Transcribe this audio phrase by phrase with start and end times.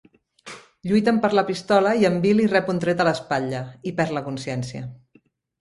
[0.91, 3.63] Lluiten per la pistola i en Billy rep un tret a l'espatlla,
[3.93, 4.87] i perd la consciència.